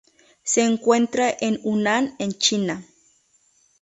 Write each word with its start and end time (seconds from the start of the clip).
Se 0.41 0.61
encuentra 0.63 1.29
en 1.41 1.59
Hunan 1.63 2.15
en 2.17 2.31
China. 2.33 2.83